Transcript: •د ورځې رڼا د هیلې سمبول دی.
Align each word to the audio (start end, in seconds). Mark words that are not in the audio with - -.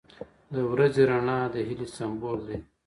•د 0.53 0.55
ورځې 0.71 1.01
رڼا 1.09 1.39
د 1.53 1.55
هیلې 1.67 1.87
سمبول 1.97 2.39
دی. 2.47 2.57